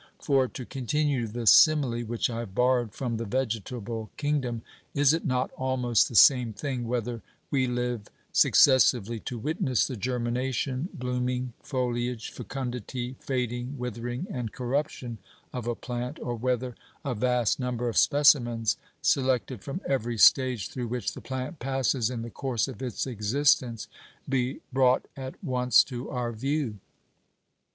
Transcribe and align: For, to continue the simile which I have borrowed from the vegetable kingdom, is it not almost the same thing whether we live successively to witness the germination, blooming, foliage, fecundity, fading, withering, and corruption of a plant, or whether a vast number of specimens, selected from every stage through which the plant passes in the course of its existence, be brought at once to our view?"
For, 0.19 0.47
to 0.47 0.65
continue 0.65 1.27
the 1.27 1.45
simile 1.45 1.99
which 1.99 2.27
I 2.27 2.39
have 2.39 2.55
borrowed 2.55 2.91
from 2.91 3.17
the 3.17 3.25
vegetable 3.25 4.09
kingdom, 4.17 4.63
is 4.95 5.13
it 5.13 5.25
not 5.27 5.51
almost 5.55 6.09
the 6.09 6.15
same 6.15 6.53
thing 6.53 6.87
whether 6.87 7.21
we 7.51 7.67
live 7.67 8.07
successively 8.31 9.19
to 9.19 9.37
witness 9.37 9.85
the 9.85 9.95
germination, 9.95 10.89
blooming, 10.91 11.53
foliage, 11.61 12.31
fecundity, 12.31 13.15
fading, 13.19 13.77
withering, 13.77 14.25
and 14.31 14.51
corruption 14.51 15.19
of 15.53 15.67
a 15.67 15.75
plant, 15.75 16.17
or 16.19 16.33
whether 16.33 16.73
a 17.05 17.13
vast 17.13 17.59
number 17.59 17.87
of 17.87 17.95
specimens, 17.95 18.77
selected 19.03 19.61
from 19.63 19.81
every 19.87 20.17
stage 20.17 20.69
through 20.69 20.87
which 20.87 21.13
the 21.13 21.21
plant 21.21 21.59
passes 21.59 22.09
in 22.09 22.23
the 22.23 22.31
course 22.31 22.67
of 22.67 22.81
its 22.81 23.05
existence, 23.05 23.87
be 24.27 24.61
brought 24.73 25.05
at 25.15 25.35
once 25.43 25.83
to 25.83 26.09
our 26.09 26.31
view?" 26.31 26.79